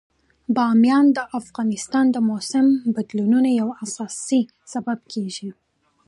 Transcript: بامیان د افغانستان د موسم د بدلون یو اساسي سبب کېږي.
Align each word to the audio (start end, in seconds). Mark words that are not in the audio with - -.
بامیان 0.55 1.05
د 1.17 1.19
افغانستان 1.39 2.05
د 2.11 2.17
موسم 2.29 2.65
د 2.75 2.79
بدلون 2.95 3.45
یو 3.61 3.67
اساسي 3.83 4.41
سبب 4.71 4.99
کېږي. 5.13 5.49